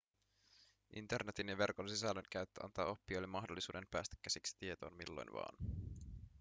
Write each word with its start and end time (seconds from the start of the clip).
internetin 0.95 1.47
ja 1.49 1.57
verkon 1.57 1.89
sisällön 1.89 2.23
käyttö 2.31 2.65
antaa 2.65 2.85
oppijoille 2.85 3.27
mahdollisuuden 3.27 3.87
päästä 3.91 4.15
käsiksi 4.21 4.55
tietoon 4.59 4.93
milloin 4.97 5.33
vain 5.33 5.57